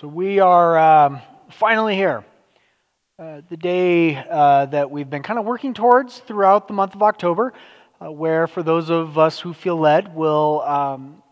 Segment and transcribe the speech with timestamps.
[0.00, 2.24] So we are um, finally here.
[3.18, 7.02] Uh, the day uh, that we've been kind of working towards throughout the month of
[7.02, 7.52] October,
[8.00, 11.22] uh, where for those of us who feel led, will um,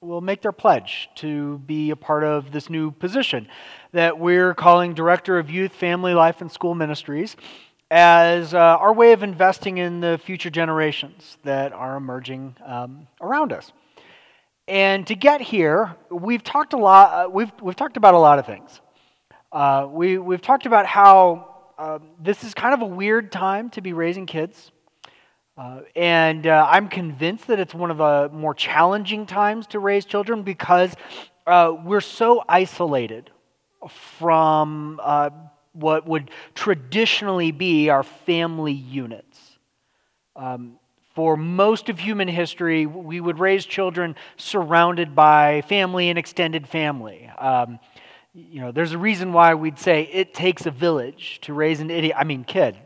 [0.00, 3.46] will make their pledge to be a part of this new position
[3.92, 7.36] that we're calling Director of Youth, Family Life, and School Ministries
[7.88, 13.52] as uh, our way of investing in the future generations that are emerging um, around
[13.52, 13.70] us.
[14.68, 17.26] And to get here, we've talked a lot.
[17.26, 18.82] Uh, we've we've talked about a lot of things.
[19.50, 23.80] Uh, we we've talked about how uh, this is kind of a weird time to
[23.80, 24.70] be raising kids,
[25.56, 30.04] uh, and uh, I'm convinced that it's one of the more challenging times to raise
[30.04, 30.94] children because
[31.46, 33.30] uh, we're so isolated
[33.88, 35.00] from
[35.72, 39.38] what would traditionally be our family units.
[40.36, 40.78] Um,
[41.18, 47.28] for most of human history, we would raise children surrounded by family and extended family.
[47.36, 47.80] Um,
[48.32, 51.90] you know, there's a reason why we'd say it takes a village to raise an
[51.90, 52.76] idiot, I mean, kid.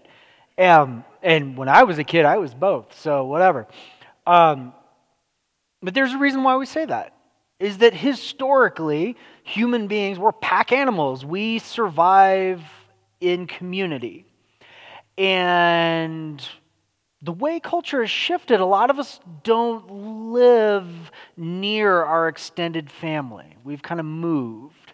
[0.56, 3.66] Um, and when I was a kid, I was both, so whatever.
[4.27, 4.72] Um,
[5.83, 7.14] but there's a reason why we say that
[7.60, 11.22] is that historically, human beings were pack animals.
[11.22, 12.62] We survive
[13.20, 14.25] in community.
[15.19, 16.42] And
[17.23, 20.89] the way culture has shifted, a lot of us don't live
[21.37, 23.56] near our extended family.
[23.62, 24.92] We've kind of moved.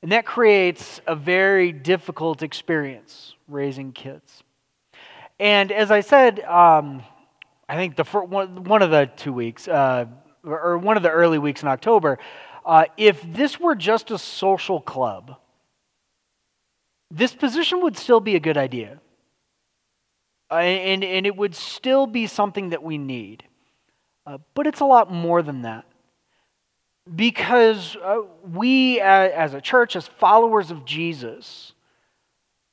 [0.00, 4.44] And that creates a very difficult experience raising kids.
[5.40, 7.02] And as I said, um,
[7.68, 10.06] I think the first, one, one of the two weeks, uh,
[10.44, 12.18] or one of the early weeks in October,
[12.64, 15.36] uh, if this were just a social club,
[17.10, 19.00] this position would still be a good idea
[20.50, 23.44] uh, and, and it would still be something that we need.
[24.26, 25.84] Uh, but it's a lot more than that.
[27.14, 28.20] Because uh,
[28.52, 31.72] we, as a church, as followers of Jesus,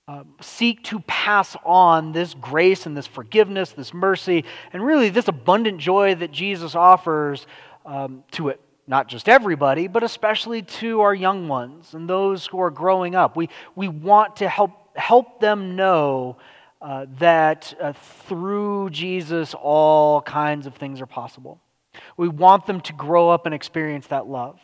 [0.08, 5.28] um, seek to pass on this grace and this forgiveness, this mercy, and really this
[5.28, 7.46] abundant joy that Jesus offers
[7.86, 8.62] um, to it.
[8.88, 13.36] Not just everybody, but especially to our young ones and those who are growing up.
[13.36, 16.38] We, we want to help, help them know
[16.88, 17.92] uh, that uh,
[18.30, 21.60] through Jesus, all kinds of things are possible.
[22.16, 24.58] We want them to grow up and experience that love.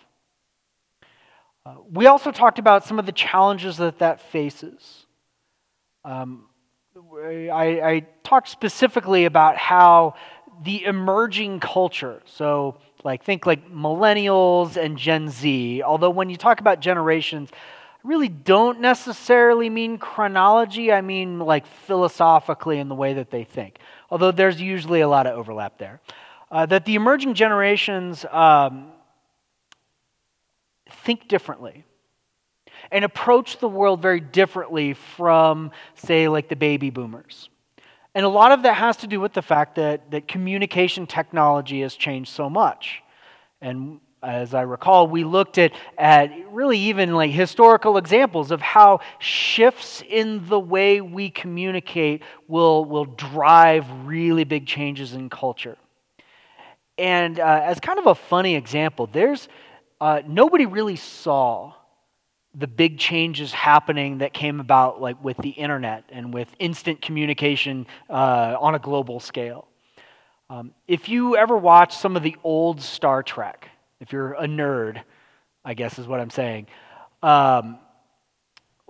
[1.65, 5.05] Uh, we also talked about some of the challenges that that faces.
[6.05, 6.45] Um,
[6.95, 10.15] I, I talked specifically about how
[10.63, 16.61] the emerging culture, so like think like millennials and Gen Z, although when you talk
[16.61, 17.49] about generations,
[18.03, 23.79] really don't necessarily mean chronology, I mean like philosophically in the way that they think,
[24.09, 26.01] although there's usually a lot of overlap there.
[26.51, 28.91] Uh, that the emerging generations um,
[30.89, 31.85] think differently
[32.91, 37.49] and approach the world very differently from, say, like the baby boomers.
[38.13, 41.81] And a lot of that has to do with the fact that, that communication technology
[41.81, 43.01] has changed so much.
[43.61, 49.01] And as I recall, we looked at, at really even like historical examples of how
[49.19, 55.77] shifts in the way we communicate will, will drive really big changes in culture.
[56.97, 59.49] And uh, as kind of a funny example, there's
[59.99, 61.73] uh, nobody really saw
[62.55, 67.87] the big changes happening that came about like with the internet and with instant communication
[68.09, 69.67] uh, on a global scale.
[70.49, 73.69] Um, if you ever watch some of the old Star Trek,
[74.03, 75.01] if you're a nerd,
[75.63, 76.67] I guess is what I'm saying.
[77.23, 77.79] Um,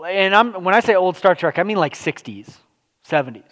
[0.04, 2.58] and I'm, when I say old Star Trek, I mean like 60s,
[3.08, 3.44] 70s.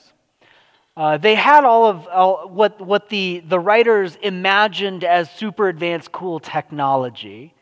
[0.98, 6.12] Uh, they had all of all, what, what the, the writers imagined as super advanced,
[6.12, 7.54] cool technology,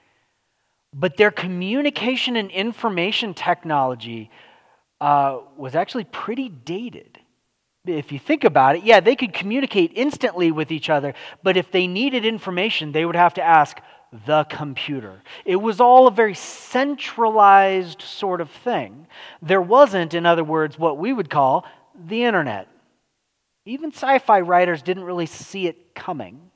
[0.94, 4.32] but their communication and information technology
[5.02, 7.19] uh, was actually pretty dated
[7.90, 11.14] if you think about it, yeah, they could communicate instantly with each other,
[11.44, 13.80] but if they needed information, they would have to ask
[14.26, 15.22] the computer.
[15.46, 19.08] It was all a very centralized sort of thing.
[19.42, 21.66] There wasn't, in other words, what we would call
[22.08, 22.68] the internet.
[23.66, 26.50] Even sci fi writers didn't really see it coming.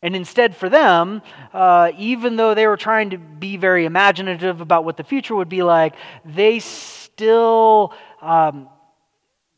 [0.00, 1.22] And instead, for them,
[1.52, 5.48] uh, even though they were trying to be very imaginative about what the future would
[5.48, 5.94] be like,
[6.24, 7.92] they still
[8.22, 8.68] um,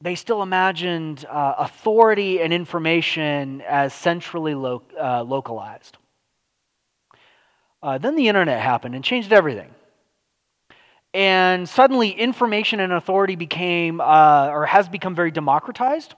[0.01, 5.99] they still imagined uh, authority and information as centrally lo- uh, localized.
[7.83, 9.75] Uh, then the internet happened and changed everything.
[11.13, 16.15] And suddenly, information and authority became, uh, or has become, very democratized.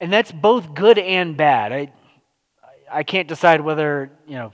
[0.00, 1.72] And that's both good and bad.
[1.72, 1.92] I,
[2.90, 4.52] I can't decide whether, you know,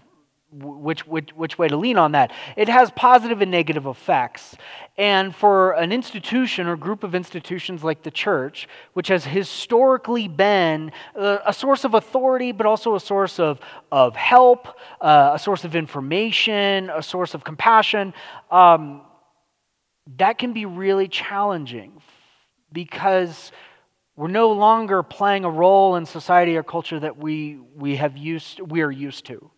[0.50, 2.32] which, which, which way to lean on that.
[2.56, 4.56] It has positive and negative effects.
[4.96, 10.90] And for an institution or group of institutions like the church, which has historically been
[11.14, 13.60] a, a source of authority, but also a source of,
[13.92, 14.68] of help,
[15.00, 18.14] uh, a source of information, a source of compassion,
[18.50, 19.02] um,
[20.16, 22.00] that can be really challenging
[22.72, 23.52] because
[24.16, 28.60] we're no longer playing a role in society or culture that we, we have used
[28.60, 29.50] we are used to.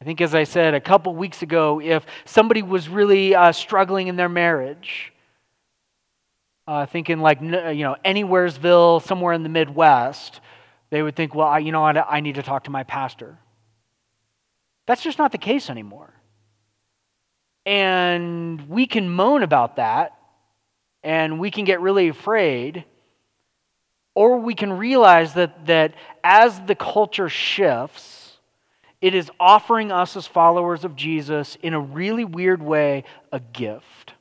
[0.00, 4.08] I think, as I said a couple weeks ago, if somebody was really uh, struggling
[4.08, 5.12] in their marriage,
[6.66, 10.40] uh, thinking like, you know, Anywheresville, somewhere in the Midwest,
[10.88, 13.36] they would think, well, I, you know I need to talk to my pastor.
[14.86, 16.14] That's just not the case anymore.
[17.66, 20.16] And we can moan about that,
[21.02, 22.84] and we can get really afraid,
[24.14, 25.92] or we can realize that, that
[26.24, 28.19] as the culture shifts,
[29.00, 34.14] it is offering us as followers of Jesus, in a really weird way, a gift.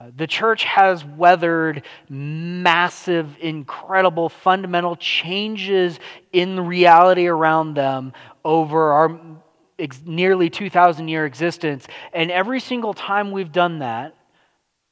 [0.00, 5.98] Uh, the church has weathered massive, incredible, fundamental changes
[6.32, 8.12] in the reality around them
[8.44, 9.20] over our
[9.76, 11.88] ex- nearly 2,000 year existence.
[12.12, 14.14] And every single time we've done that,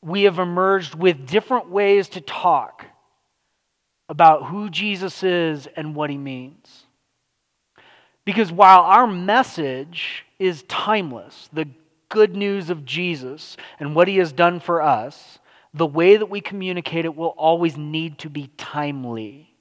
[0.02, 2.84] we have emerged with different ways to talk
[4.08, 6.85] about who Jesus is and what he means.
[8.26, 11.69] Because while our message is timeless, the
[12.08, 15.38] good news of Jesus and what he has done for us,
[15.73, 19.55] the way that we communicate it will always need to be timely.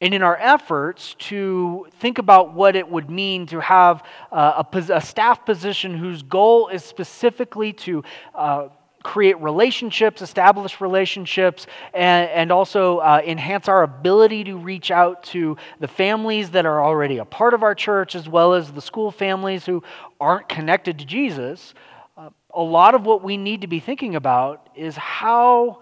[0.00, 4.78] And in our efforts to think about what it would mean to have uh, a,
[4.92, 8.04] a, staff position whose goal is specifically to
[8.34, 8.68] uh,
[9.06, 15.56] create relationships, establish relationships, and, and also uh, enhance our ability to reach out to
[15.78, 19.12] the families that are already a part of our church, as well as the school
[19.12, 19.80] families who
[20.20, 21.72] aren't connected to Jesus.
[22.18, 25.80] Uh, a lot of what we need to be thinking about is how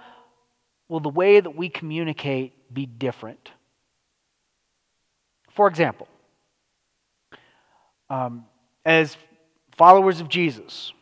[0.88, 3.50] will the way that we communicate be different?
[5.50, 6.08] For example,
[8.10, 8.44] um,
[8.84, 9.16] as
[9.78, 10.92] followers of Jesus,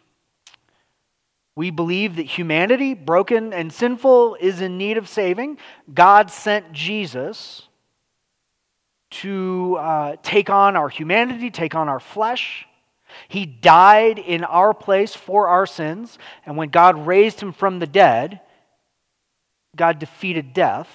[1.55, 5.59] we believe that humanity, broken and sinful, is in need of saving.
[5.93, 7.69] God sent Jesus
[9.11, 12.67] to uh, take on our humanity, take on our flesh.
[13.29, 16.19] He died in our place for our sins.
[16.47, 18.41] And when God raised him from the dead,
[19.77, 20.89] God defeated death.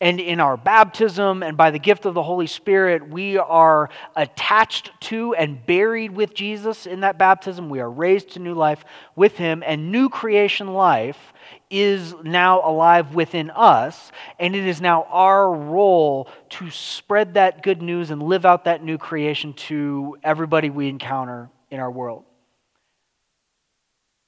[0.00, 4.90] And in our baptism and by the gift of the Holy Spirit, we are attached
[5.02, 7.70] to and buried with Jesus in that baptism.
[7.70, 11.32] We are raised to new life with Him, and new creation life
[11.70, 14.10] is now alive within us.
[14.38, 18.82] And it is now our role to spread that good news and live out that
[18.82, 22.24] new creation to everybody we encounter in our world.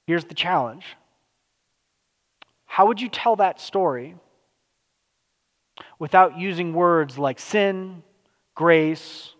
[0.07, 0.85] Here's the challenge
[2.65, 4.15] How would you tell that story?
[5.99, 8.03] Without using words like sin,
[8.55, 9.33] grace,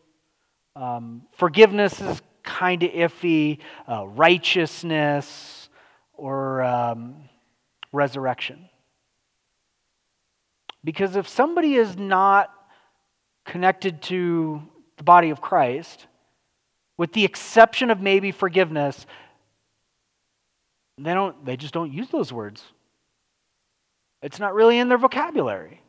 [0.75, 5.69] um, forgiveness is kind of iffy, uh, righteousness,
[6.13, 7.15] or um,
[7.91, 8.69] resurrection.
[10.83, 12.53] Because if somebody is not
[13.45, 14.61] connected to
[14.97, 16.07] the body of Christ,
[16.97, 19.05] with the exception of maybe forgiveness,
[20.97, 22.63] they don't they just don't use those words.
[24.21, 25.81] It's not really in their vocabulary.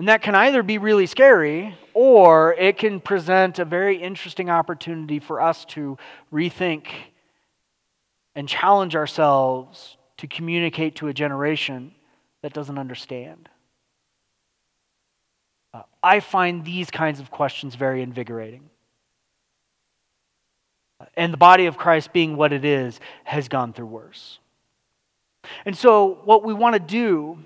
[0.00, 5.18] And that can either be really scary or it can present a very interesting opportunity
[5.18, 5.98] for us to
[6.32, 6.86] rethink
[8.34, 11.92] and challenge ourselves to communicate to a generation
[12.40, 13.50] that doesn't understand.
[15.74, 18.70] Uh, I find these kinds of questions very invigorating.
[21.14, 24.38] And the body of Christ, being what it is, has gone through worse.
[25.66, 27.38] And so, what we want to do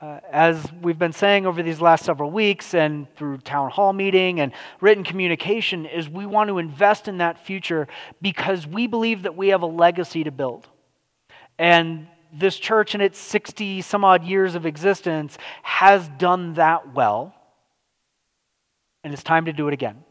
[0.00, 4.40] uh, as we've been saying over these last several weeks and through town hall meeting
[4.40, 7.86] and written communication, is we want to invest in that future
[8.22, 10.66] because we believe that we have a legacy to build.
[11.58, 17.34] And this church, in its 60 some odd years of existence, has done that well.
[19.04, 20.02] And it's time to do it again.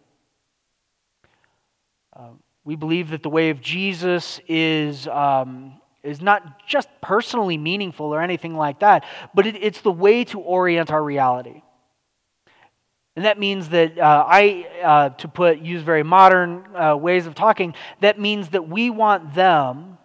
[2.16, 2.30] Uh,
[2.64, 5.08] we believe that the way of Jesus is.
[5.08, 10.24] Um, is not just personally meaningful or anything like that, but it, it's the way
[10.26, 11.62] to orient our reality.
[13.16, 17.36] And that means that uh, I, uh, to put use very modern uh, ways of
[17.36, 19.98] talking, that means that we want them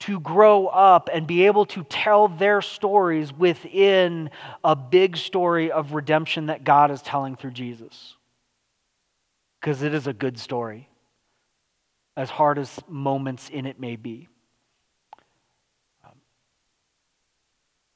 [0.00, 4.30] to grow up and be able to tell their stories within
[4.64, 8.16] a big story of redemption that God is telling through Jesus.
[9.60, 10.88] Because it is a good story,
[12.16, 14.29] as hard as moments in it may be.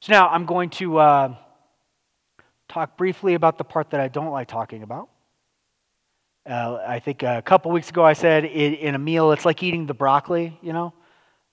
[0.05, 1.35] So now I'm going to uh,
[2.67, 5.09] talk briefly about the part that I don't like talking about.
[6.47, 9.87] Uh, I think a couple weeks ago I said in a meal it's like eating
[9.87, 10.93] the broccoli, you know?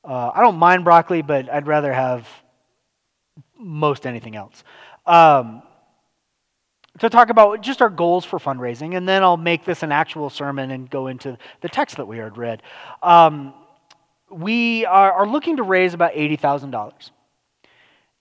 [0.04, 2.28] Uh, I don't mind broccoli, but I'd rather have
[3.58, 4.64] most anything else.
[5.06, 5.62] Um,
[6.98, 10.28] to talk about just our goals for fundraising, and then I'll make this an actual
[10.28, 12.62] sermon and go into the text that we heard read.
[13.02, 13.54] Um,
[14.30, 17.12] we are, are, looking to raise about $80,000.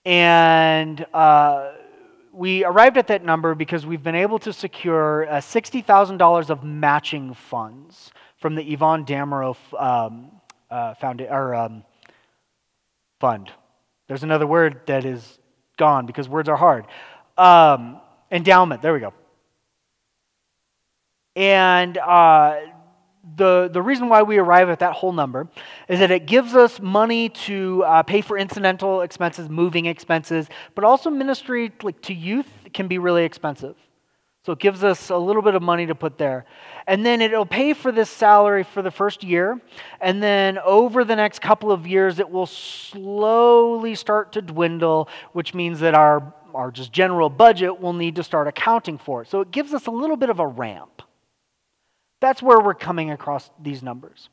[0.04, 1.72] And uh,
[2.32, 7.34] we arrived at that number because we've been able to secure uh, $60,000 of matching
[7.34, 10.32] funds from the Yvonne Damerow um,
[10.70, 11.84] uh, found or um,
[13.20, 13.50] fund.
[14.08, 15.38] There's another word that is
[15.76, 16.86] gone because words are hard.
[17.38, 18.82] Um, endowment.
[18.82, 19.14] There we go.
[21.36, 22.56] And uh,
[23.36, 25.48] the, the reason why we arrive at that whole number
[25.88, 30.84] is that it gives us money to uh, pay for incidental expenses, moving expenses, but
[30.84, 33.76] also ministry like, to youth can be really expensive.
[34.44, 36.46] So it gives us a little bit of money to put there.
[36.88, 39.60] And then it'll pay for this salary for the first year.
[40.00, 45.54] And then over the next couple of years, it will slowly start to dwindle, which
[45.54, 49.28] means that our, our just general budget will need to start accounting for it.
[49.28, 51.02] So it gives us a little bit of a ramp.
[52.22, 54.28] That's where we're coming across these numbers.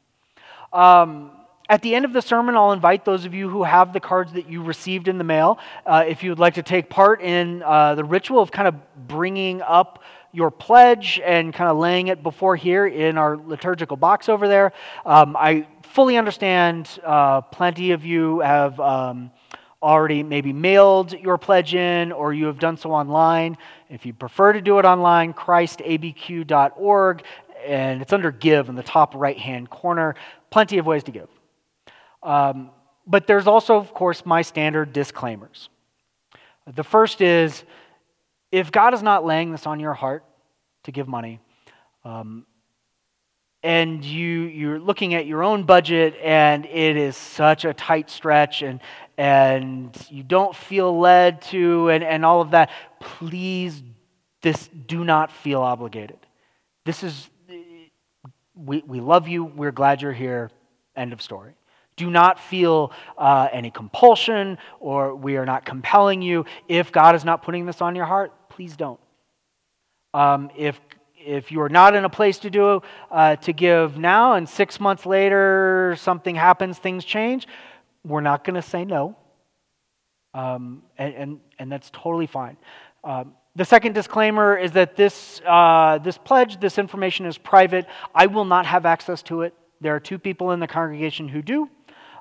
[0.71, 1.31] Um,
[1.67, 4.31] at the end of the sermon, I'll invite those of you who have the cards
[4.33, 7.63] that you received in the mail, uh, if you would like to take part in
[7.63, 8.75] uh, the ritual of kind of
[9.07, 14.29] bringing up your pledge and kind of laying it before here in our liturgical box
[14.29, 14.71] over there.
[15.03, 19.31] Um, I fully understand uh, plenty of you have um,
[19.81, 23.57] already maybe mailed your pledge in or you have done so online.
[23.89, 27.23] If you prefer to do it online, christabq.org,
[27.69, 30.15] and it's under Give in the top right hand corner.
[30.49, 31.29] Plenty of ways to give.
[32.23, 32.71] Um,
[33.07, 35.69] but there's also, of course, my standard disclaimers.
[36.75, 37.63] The first is
[38.51, 40.23] if God is not laying this on your heart
[40.83, 41.39] to give money,
[42.03, 42.45] um,
[43.61, 48.61] and you, you're looking at your own budget and it is such a tight stretch
[48.61, 48.79] and,
[49.17, 52.69] and you don't feel led to and, and all of that,
[53.01, 53.83] please
[54.41, 56.19] this, do not feel obligated.
[56.85, 57.29] This is,
[58.65, 60.51] we, we love you, we're glad you're here,
[60.95, 61.53] end of story.
[61.95, 66.45] Do not feel uh, any compulsion or we are not compelling you.
[66.67, 68.99] If God is not putting this on your heart, please don't.
[70.13, 70.79] Um, if
[71.17, 74.79] if you are not in a place to do uh, to give now and six
[74.79, 77.45] months later something happens things change
[78.05, 79.17] we're not going to say no
[80.33, 82.55] um, and, and, and, that's totally fine
[83.03, 87.85] um, the second disclaimer is that this, uh, this pledge this information is private
[88.15, 91.41] i will not have access to it there are two people in the congregation who
[91.41, 91.69] do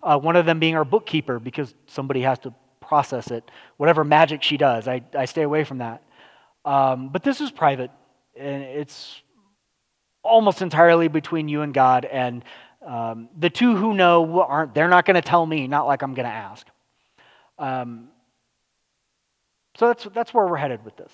[0.02, 3.50] uh, one of them being our bookkeeper because somebody has to process it.
[3.76, 6.02] Whatever magic she does, I, I stay away from that.
[6.64, 7.90] Um, but this is private,
[8.37, 9.21] and it's
[10.23, 12.04] almost entirely between you and God.
[12.04, 12.45] And
[12.85, 16.14] um, the two who know aren't, they're not going to tell me, not like I'm
[16.14, 16.66] going to ask.
[17.59, 18.09] Um,
[19.76, 21.12] so that's, that's where we're headed with this.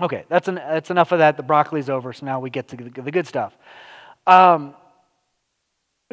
[0.00, 1.36] Okay, that's, an, that's enough of that.
[1.36, 3.56] The broccoli's over, so now we get to the, the good stuff.
[4.26, 4.74] Um,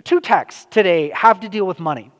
[0.03, 2.11] two texts today have to deal with money.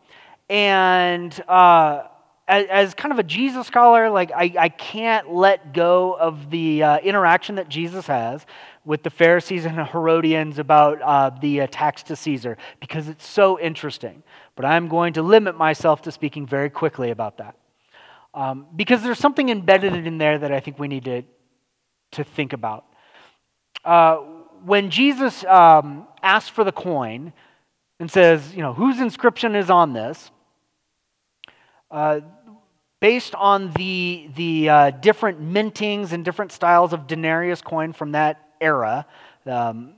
[0.50, 2.04] And uh,
[2.48, 6.84] as, as, kind of a Jesus scholar, like I, I can't let go of the
[6.84, 8.46] uh, interaction that Jesus has
[8.86, 13.60] with the Pharisees and the Herodians about uh, the attacks to Caesar because it's so
[13.60, 14.24] interesting.
[14.56, 17.56] But I'm going to limit myself to speaking very quickly about that.
[18.34, 21.24] Um, because there's something embedded in there that I think we need to,
[22.12, 22.86] to think about.
[23.86, 24.18] Uh,
[24.66, 27.34] when Jesus um, asked for the coin,
[28.00, 30.32] and says, you know, whose inscription is on this?
[31.92, 32.22] Uh,
[33.02, 38.50] based on the, the uh, different mintings and different styles of denarius coin from that
[38.62, 39.06] era,
[39.46, 39.94] um,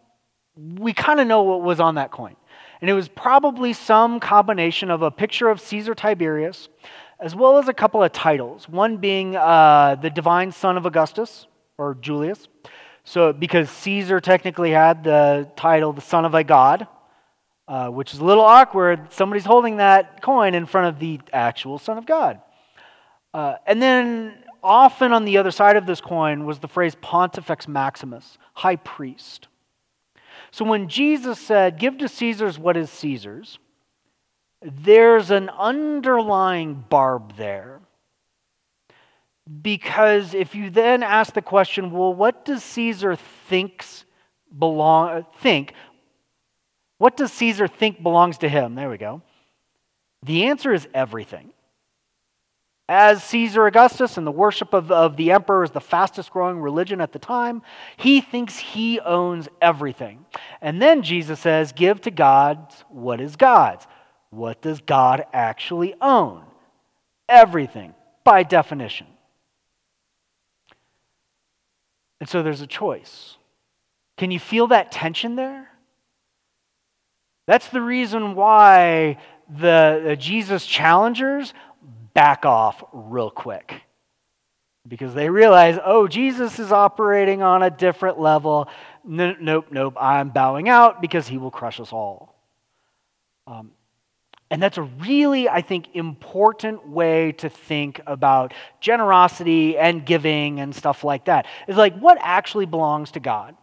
[0.55, 2.35] we kind of know what was on that coin.
[2.81, 6.69] And it was probably some combination of a picture of Caesar Tiberius,
[7.19, 8.67] as well as a couple of titles.
[8.67, 11.45] One being uh, the divine son of Augustus,
[11.81, 12.47] or Julius.
[13.03, 16.87] So, because Caesar technically had the title the son of a god,
[17.67, 19.11] uh, which is a little awkward.
[19.11, 22.39] Somebody's holding that coin in front of the actual Son of God.
[23.33, 27.67] Uh, and then, often on the other side of this coin was the phrase Pontifex
[27.67, 29.47] Maximus, high priest.
[30.51, 33.57] So when Jesus said, Give to Caesar's what is Caesar's,
[34.61, 37.80] there's an underlying barb there.
[39.61, 44.05] Because if you then ask the question, well, what does Caesar thinks
[44.57, 45.73] belong think?
[46.99, 48.75] What does Caesar think belongs to him?
[48.75, 49.23] There we go.
[50.23, 51.51] The answer is everything.
[52.87, 57.01] As Caesar Augustus and the worship of, of the emperor is the fastest growing religion
[57.01, 57.61] at the time,
[57.97, 60.25] he thinks he owns everything.
[60.61, 63.87] And then Jesus says, Give to God what is God's.
[64.29, 66.43] What does God actually own?
[67.27, 67.93] Everything,
[68.23, 69.07] by definition.
[72.21, 73.35] And so there's a choice.
[74.15, 75.67] Can you feel that tension there?
[77.47, 79.17] That's the reason why
[79.49, 81.53] the, the Jesus challengers
[82.13, 83.81] back off real quick.
[84.87, 88.69] Because they realize, oh, Jesus is operating on a different level.
[89.03, 92.35] No, nope, nope, I'm bowing out because he will crush us all.
[93.47, 93.71] Um,
[94.51, 100.75] and that's a really, I think, important way to think about generosity and giving and
[100.75, 101.45] stuff like that.
[101.69, 103.55] Is like what actually belongs to God?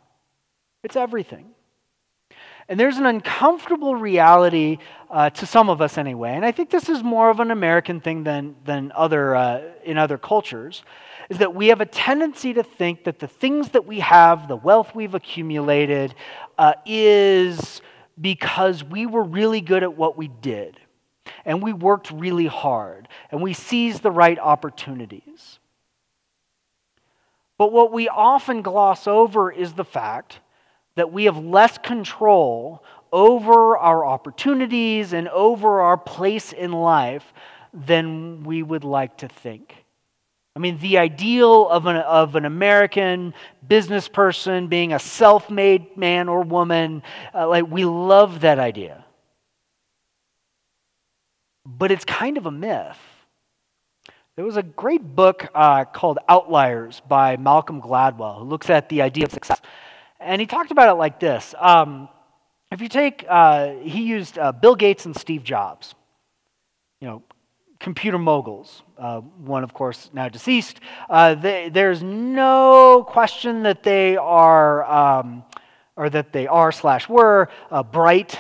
[0.82, 1.50] It's everything.
[2.70, 4.78] And there's an uncomfortable reality
[5.10, 8.00] uh, to some of us anyway, and I think this is more of an American
[8.00, 10.82] thing than, than other, uh, in other cultures,
[11.28, 14.56] is that we have a tendency to think that the things that we have, the
[14.56, 16.14] wealth we've accumulated,
[16.56, 17.82] uh, is
[18.20, 20.78] because we were really good at what we did.
[21.44, 23.08] And we worked really hard.
[23.30, 25.58] And we seized the right opportunities.
[27.58, 30.40] But what we often gloss over is the fact
[30.94, 32.82] that we have less control
[33.12, 37.32] over our opportunities and over our place in life
[37.72, 39.77] than we would like to think.
[40.58, 43.32] I mean, the ideal of an, of an American
[43.68, 49.04] business person being a self made man or woman, uh, like, we love that idea.
[51.64, 52.98] But it's kind of a myth.
[54.34, 59.02] There was a great book uh, called Outliers by Malcolm Gladwell who looks at the
[59.02, 59.60] idea of success.
[60.18, 62.08] And he talked about it like this um,
[62.72, 65.94] If you take, uh, he used uh, Bill Gates and Steve Jobs,
[67.00, 67.22] you know,
[67.80, 74.16] computer moguls, uh, one, of course, now deceased, uh, they, there's no question that they
[74.16, 75.44] are, um,
[75.96, 78.38] or that they are slash were, uh, bright,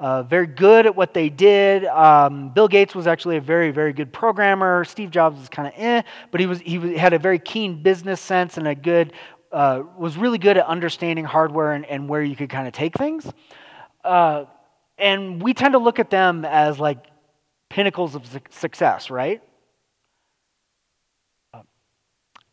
[0.00, 1.84] uh, very good at what they did.
[1.84, 4.84] Um, Bill Gates was actually a very, very good programmer.
[4.84, 8.20] Steve Jobs was kind of eh, but he was he had a very keen business
[8.20, 9.12] sense and a good
[9.52, 12.96] uh, was really good at understanding hardware and, and where you could kind of take
[12.96, 13.30] things.
[14.02, 14.46] Uh,
[14.98, 16.98] and we tend to look at them as like
[17.72, 19.42] pinnacles of success, right?
[21.54, 21.62] Um,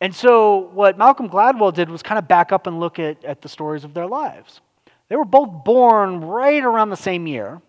[0.00, 3.42] and so, what Malcolm Gladwell did was kind of back up and look at, at
[3.42, 4.62] the stories of their lives.
[5.10, 7.60] They were both born right around the same year,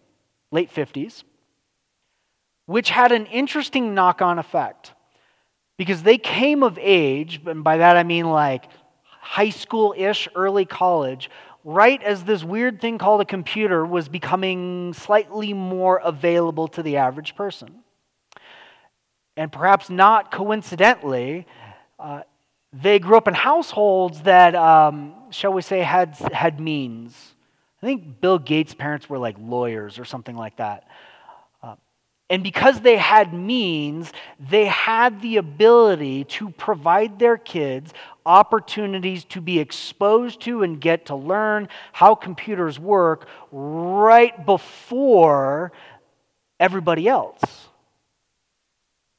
[0.49, 1.23] late 50s,
[2.67, 4.93] which had an interesting knock on effect
[5.77, 8.69] because they came of age, and by that I mean like
[9.03, 11.29] high school ish, early college,
[11.63, 16.97] right as this weird thing called a computer was becoming slightly more available to the
[16.97, 17.83] average person.
[19.37, 21.47] And perhaps not coincidentally,
[21.99, 22.21] uh,
[22.73, 27.35] they grew up in households that, um, shall we say, had, had means.
[27.81, 30.87] I think Bill Gates' parents were like lawyers or something like that.
[32.31, 37.93] And because they had means, they had the ability to provide their kids
[38.25, 45.73] opportunities to be exposed to and get to learn how computers work right before
[46.57, 47.41] everybody else.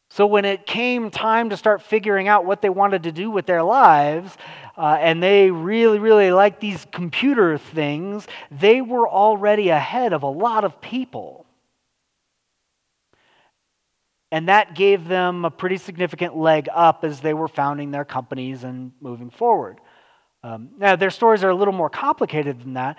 [0.08, 3.44] So when it came time to start figuring out what they wanted to do with
[3.44, 4.34] their lives,
[4.78, 10.30] uh, and they really, really liked these computer things, they were already ahead of a
[10.30, 11.44] lot of people.
[14.32, 18.64] And that gave them a pretty significant leg up as they were founding their companies
[18.64, 19.78] and moving forward.
[20.42, 22.96] Um, now, their stories are a little more complicated than that.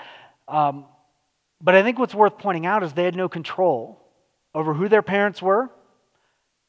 [0.47, 0.85] Um,
[1.59, 3.99] but I think what's worth pointing out is they had no control
[4.53, 5.71] over who their parents were.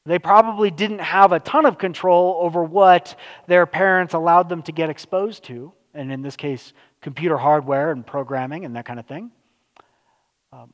[0.06, 4.72] They probably didn't have a ton of control over what their parents allowed them to
[4.72, 6.72] get exposed to, and in this case,
[7.02, 9.30] computer hardware and programming and that kind of thing.
[10.54, 10.72] Um,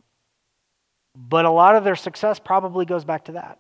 [1.17, 3.59] but a lot of their success probably goes back to that.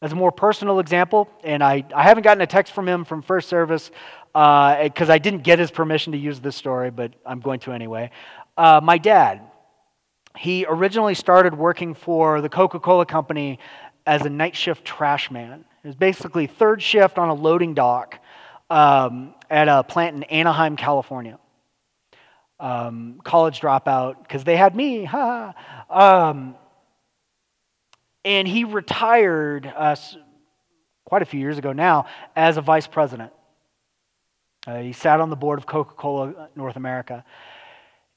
[0.00, 3.20] As a more personal example, and I, I haven't gotten a text from him from
[3.20, 3.90] first service
[4.32, 7.72] because uh, I didn't get his permission to use this story, but I'm going to
[7.72, 8.10] anyway.
[8.56, 9.40] Uh, my dad,
[10.36, 13.58] he originally started working for the Coca Cola Company
[14.06, 15.64] as a night shift trash man.
[15.82, 18.20] It was basically third shift on a loading dock
[18.70, 21.40] um, at a plant in Anaheim, California.
[22.60, 25.04] Um, college dropout, because they had me.
[25.04, 25.54] Ha.
[25.90, 26.54] Um,
[28.24, 29.96] and he retired uh,
[31.04, 33.32] quite a few years ago now as a vice president.
[34.66, 37.24] Uh, he sat on the board of Coca Cola North America.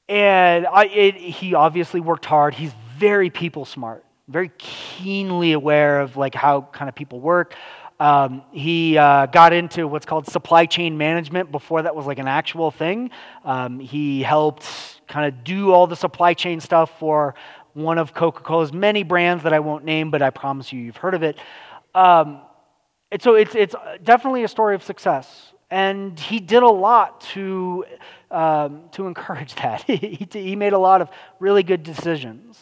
[0.10, 2.54] And I, it, he obviously worked hard.
[2.54, 7.56] He's very people smart, very keenly aware of like how kind of people work.
[8.02, 12.28] Um, he uh, got into what's called supply chain management before that was like an
[12.28, 13.12] actual thing.
[13.46, 14.66] Um, he helped
[15.08, 17.36] kind of do all the supply chain stuff for
[17.74, 20.98] one of Coca Cola's many brands that I won't name, but I promise you, you've
[20.98, 21.38] heard of it.
[21.96, 22.42] Um,
[23.12, 25.54] and so it's, it's definitely a story of success.
[25.70, 27.86] And he did a lot to,
[28.30, 29.84] um, to encourage that.
[29.84, 32.58] he, he made a lot of really good decisions.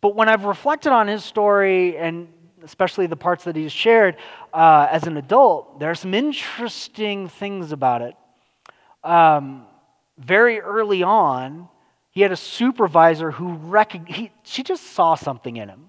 [0.00, 2.28] But when I've reflected on his story, and
[2.64, 4.16] especially the parts that he's shared
[4.52, 8.16] uh, as an adult, there are some interesting things about it.
[9.04, 9.66] Um,
[10.18, 11.68] very early on,
[12.12, 15.86] he had a supervisor who rec- he, she just saw something in him.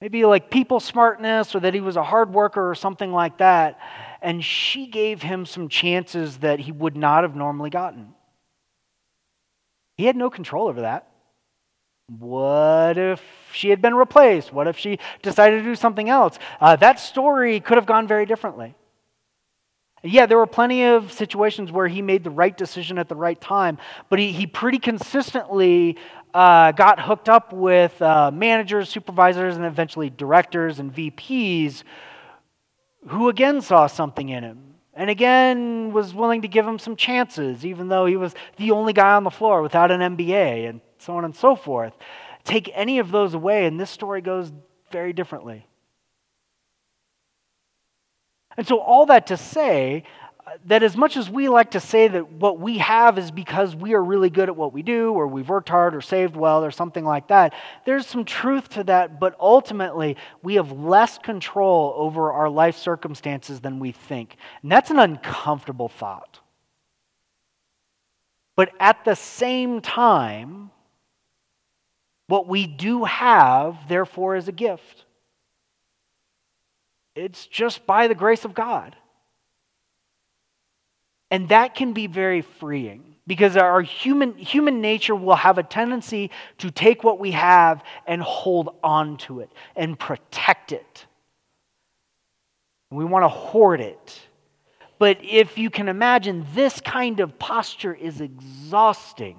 [0.00, 3.80] Maybe like people smartness or that he was a hard worker or something like that.
[4.22, 8.14] And she gave him some chances that he would not have normally gotten.
[9.96, 11.08] He had no control over that.
[12.18, 13.20] What if
[13.52, 14.52] she had been replaced?
[14.52, 16.38] What if she decided to do something else?
[16.60, 18.76] Uh, that story could have gone very differently.
[20.02, 23.40] Yeah, there were plenty of situations where he made the right decision at the right
[23.40, 23.78] time,
[24.08, 25.96] but he, he pretty consistently
[26.34, 31.82] uh, got hooked up with uh, managers, supervisors, and eventually directors and VPs
[33.08, 37.64] who again saw something in him and again was willing to give him some chances,
[37.64, 41.16] even though he was the only guy on the floor without an MBA and so
[41.16, 41.92] on and so forth.
[42.44, 44.50] Take any of those away, and this story goes
[44.90, 45.66] very differently.
[48.56, 50.04] And so, all that to say
[50.46, 53.74] uh, that as much as we like to say that what we have is because
[53.74, 56.64] we are really good at what we do, or we've worked hard, or saved well,
[56.64, 57.52] or something like that,
[57.84, 63.60] there's some truth to that, but ultimately, we have less control over our life circumstances
[63.60, 64.36] than we think.
[64.62, 66.40] And that's an uncomfortable thought.
[68.56, 70.70] But at the same time,
[72.28, 75.05] what we do have, therefore, is a gift.
[77.16, 78.94] It's just by the grace of God.
[81.30, 86.30] And that can be very freeing because our human, human nature will have a tendency
[86.58, 91.06] to take what we have and hold on to it and protect it.
[92.90, 94.20] We want to hoard it.
[94.98, 99.36] But if you can imagine, this kind of posture is exhausting.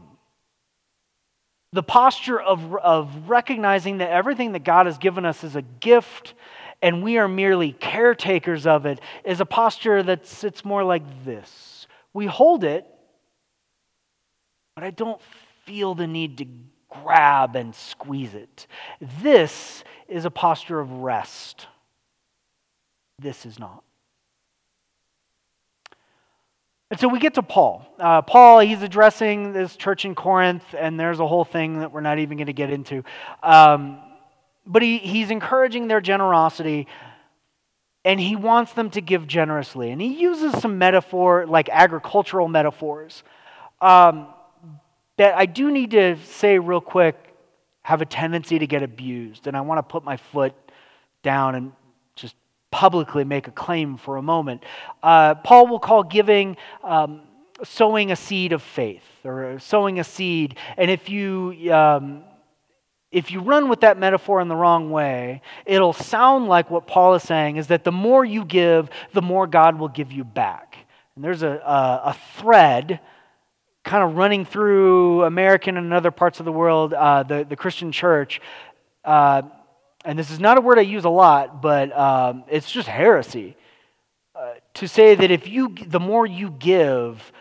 [1.74, 6.34] The posture of, of recognizing that everything that God has given us is a gift
[6.82, 11.88] and we are merely caretakers of it is a posture that sits more like this.
[12.14, 12.86] We hold it,
[14.76, 15.22] but I don't
[15.66, 16.46] feel the need to
[16.90, 18.68] grab and squeeze it.
[19.22, 21.68] This is a posture of rest.
[23.20, 23.84] This is not.
[26.90, 27.86] And so we get to Paul.
[28.00, 32.02] Uh, Paul, he's addressing this church in Corinth, and there's a whole thing that we're
[32.02, 33.04] not even going to get into.
[33.44, 34.00] Um,
[34.68, 36.88] but he, he's encouraging their generosity
[38.06, 39.92] and he wants them to give generously.
[39.92, 43.24] And he uses some metaphor, like agricultural metaphors,
[43.82, 44.28] um,
[45.18, 47.16] that I do need to say real quick
[47.82, 49.48] have a tendency to get abused.
[49.48, 50.54] And I want to put my foot
[51.24, 51.72] down and
[52.16, 52.36] just
[52.72, 54.64] publicly make a claim for a moment.
[55.02, 56.58] Uh, Paul will call giving.
[56.84, 57.22] Um,
[57.64, 60.58] sowing a seed of faith or sowing a seed.
[60.78, 62.24] And if you um,
[63.12, 67.16] if you run with that metaphor in the wrong way, it'll sound like what Paul
[67.16, 70.78] is saying is that the more you give, the more God will give you back.
[71.16, 73.00] And there's a, a, a thread
[73.84, 77.92] kind of running through American and other parts of the world, uh, the, the Christian
[77.92, 78.42] church.
[79.06, 79.44] Uh,
[80.04, 83.56] and this is not a word I use a lot, but um, it's just heresy.
[84.36, 87.32] Uh, to say that if you, the more you give,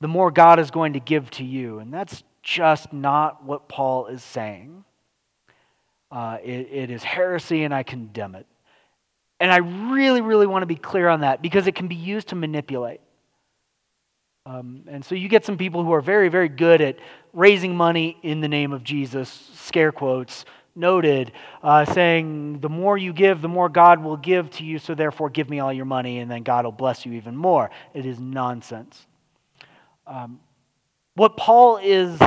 [0.00, 1.80] the more God is going to give to you.
[1.80, 4.84] And that's just not what Paul is saying.
[6.10, 8.46] Uh, it, it is heresy and I condemn it.
[9.40, 12.28] And I really, really want to be clear on that because it can be used
[12.28, 13.00] to manipulate.
[14.46, 16.96] Um, and so you get some people who are very, very good at
[17.32, 23.12] raising money in the name of Jesus, scare quotes, noted, uh, saying, The more you
[23.12, 26.20] give, the more God will give to you, so therefore give me all your money,
[26.20, 27.70] and then God will bless you even more.
[27.92, 29.06] It is nonsense.
[30.06, 30.40] Um,
[31.14, 32.18] what Paul is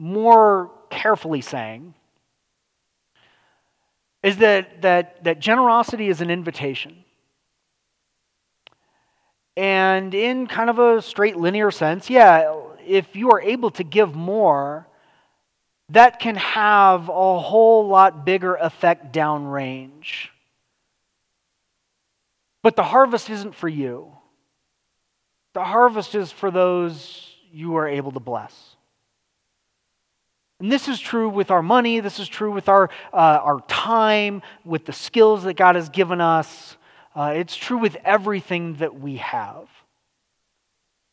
[0.00, 1.94] more carefully saying
[4.22, 7.04] is that, that, that generosity is an invitation.
[9.56, 12.54] And in kind of a straight linear sense, yeah,
[12.86, 14.86] if you are able to give more,
[15.90, 20.28] that can have a whole lot bigger effect downrange.
[22.62, 24.12] But the harvest isn't for you.
[25.54, 28.75] The harvest is for those you are able to bless.
[30.58, 34.40] And this is true with our money, this is true with our, uh, our time,
[34.64, 36.76] with the skills that God has given us.
[37.14, 39.68] Uh, it's true with everything that we have.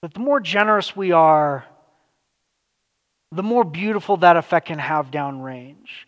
[0.02, 1.66] That the more generous we are,
[3.32, 6.06] the more beautiful that effect can have downrange.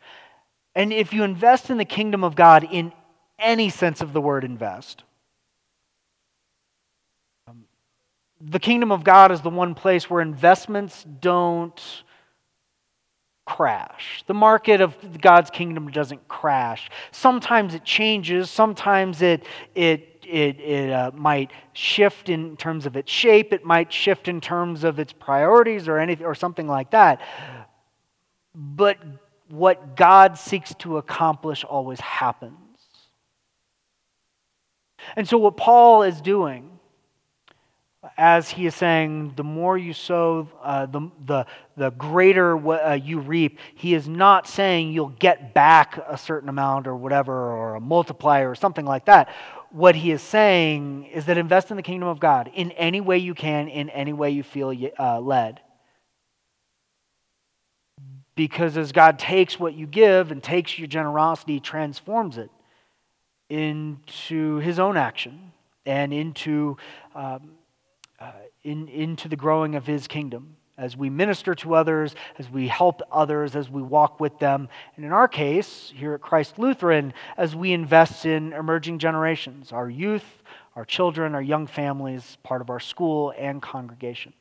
[0.73, 2.93] And if you invest in the kingdom of God in
[3.39, 5.03] any sense of the word invest,
[7.47, 7.65] um,
[8.39, 12.03] the kingdom of God is the one place where investments don't
[13.45, 14.23] crash.
[14.27, 16.89] The market of God's kingdom doesn't crash.
[17.11, 23.11] Sometimes it changes, sometimes it, it it, it uh, might shift in terms of its
[23.11, 27.21] shape, it might shift in terms of its priorities or anything or something like that.
[28.53, 28.97] But
[29.49, 32.57] what God seeks to accomplish always happens.
[35.15, 36.74] And so, what Paul is doing,
[38.17, 43.19] as he is saying, the more you sow, uh, the, the, the greater uh, you
[43.19, 47.81] reap, he is not saying you'll get back a certain amount or whatever, or a
[47.81, 49.29] multiplier or something like that
[49.75, 53.17] what he is saying is that invest in the kingdom of God in any way
[53.17, 55.59] you can, in any way you feel uh, led.
[58.35, 62.49] Because as God takes what you give and takes your generosity, transforms it
[63.49, 65.51] into his own action
[65.85, 66.77] and into,
[67.13, 67.51] um,
[68.65, 73.01] in, into the growing of his kingdom as we minister to others, as we help
[73.11, 74.67] others, as we walk with them.
[74.95, 79.89] And in our case, here at Christ Lutheran, as we invest in emerging generations, our
[79.89, 80.25] youth,
[80.75, 84.33] our children, our young families, part of our school and congregation.